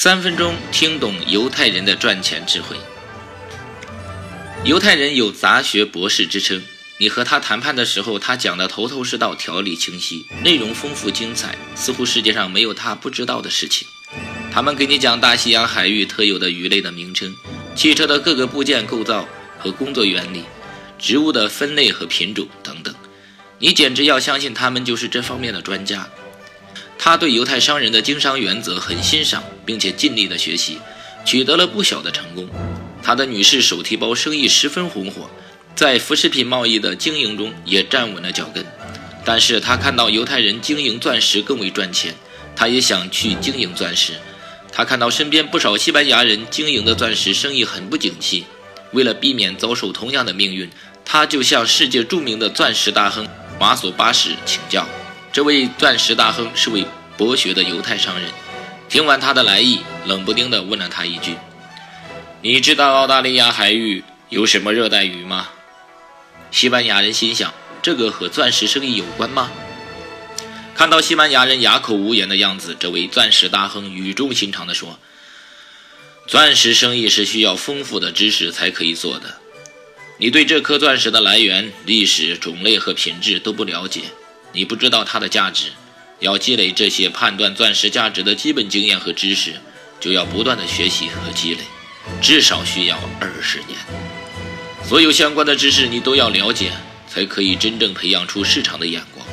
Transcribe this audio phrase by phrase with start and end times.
[0.00, 2.76] 三分钟听懂犹太人的赚钱智慧。
[4.62, 6.62] 犹太人有杂学博士之称，
[6.98, 13.88] 你和他谈判的时候，他讲的头头是道，条理清晰，内容丰富精彩，似乎世界上没有他不知道的事情。
[14.52, 17.34] 他们给你讲大西洋海域特有的鱼类的名称，
[17.74, 19.28] 汽车的各个部件构造
[19.58, 20.44] 和工作原理，
[20.96, 22.94] 植物的分类和品种等等，
[23.58, 26.08] 你简直要相信他们就是这方面的专家。
[26.98, 30.78] 他对犹太商人的经商原则很欣赏，并且尽力的学习，
[31.24, 32.48] 取得了不小的成功。
[33.02, 35.30] 他的女士手提包生意十分红火，
[35.74, 38.66] 在服饰品贸易的经营中也站稳了脚跟。
[39.24, 42.14] 但是他看到犹太人经营钻石更为赚钱，
[42.56, 44.14] 他也想去经营钻石。
[44.72, 48.44] 他看到身边不少西班牙人经营的钻石生意很不景气，
[48.92, 50.68] 为了避免遭受同样的命运，
[51.04, 53.26] 他就向世界著名的钻石大亨
[53.60, 54.86] 马索巴什请教。
[55.38, 56.84] 这位钻石大亨是位
[57.16, 58.28] 博学的犹太商人，
[58.88, 61.36] 听完他的来意，冷不丁地问了他一句
[62.42, 65.50] ：“你知道澳大利亚海域有什么热带鱼吗？”
[66.50, 69.48] 西班牙人心想：“这个和钻石生意有关吗？”
[70.74, 74.98] 看到西班牙人哑口无言的样子，这位钻石大亨语重心长地说
[76.26, 79.36] ：“钻石生意是需要丰富的知识才可以做的。
[80.18, 84.00] 你对这颗钻石的来源、历史、种类和品质都不了解。”
[84.58, 85.66] 你不知道它的价值，
[86.18, 89.52] 要积累这些判断钻石价值的基本经验和知识，
[90.00, 91.60] 就要不断的学习和积累，
[92.20, 93.78] 至少需要二十年。
[94.84, 96.72] 所有相关的知识你都要了解，
[97.08, 99.24] 才可以真正培养出市场的眼光。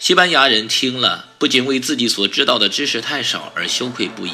[0.00, 4.32] 西班牙人听了，不仅为自己所知道的知识太少而羞愧不已，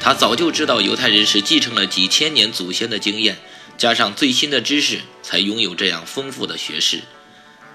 [0.00, 3.36] 他早就知道犹太人是继承了几千年祖先的经验，
[3.76, 7.02] 加上最新的知识，才拥有这样丰富的学识。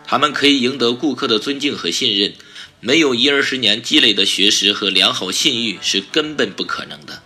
[0.05, 2.33] 他们可以赢得顾客的尊敬和信任，
[2.79, 7.21] 没有一二十年积累的学识和良好信誉是根本不可能的。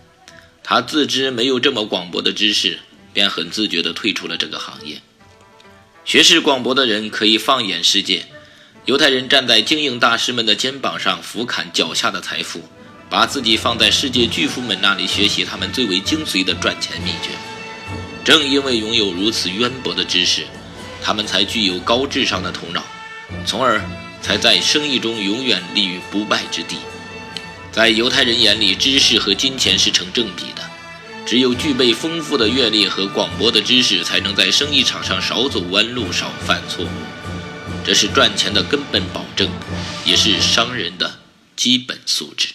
[0.63, 2.79] 他自知没有这么广博的知识，
[3.13, 5.01] 便很自觉地退出了这个行业。
[6.05, 8.27] 学识广博的人可以放眼世界。
[8.85, 12.61] 犹太人站在经营大师们的肩膀上，俯瞰脚下的财富，
[13.09, 17.31] 把自己放在世界巨富们那里学习他们最为精髓的赚钱秘诀。
[18.23, 20.43] 正因为拥有如此渊博的知识。
[21.03, 22.83] 他们才具有高智商的头脑，
[23.45, 23.81] 从而
[24.21, 26.77] 才在生意中永远立于不败之地。
[27.71, 30.63] 在犹太人眼里，知识和金钱是成正比的。
[31.25, 36.89] 只有具备丰富的阅历和广博的知识，才能在生意场上少走弯路、少犯错误。
[37.85, 39.49] 这是赚钱的根本保证，
[40.05, 41.19] 也是商人的
[41.55, 42.47] 基本素质。